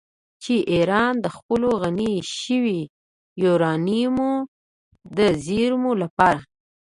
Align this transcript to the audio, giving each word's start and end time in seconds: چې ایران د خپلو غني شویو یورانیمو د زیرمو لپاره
چې 0.43 0.53
ایران 0.73 1.13
د 1.21 1.27
خپلو 1.37 1.69
غني 1.81 2.13
شویو 2.37 2.89
یورانیمو 3.43 4.33
د 5.17 5.19
زیرمو 5.45 5.91
لپاره 6.01 6.41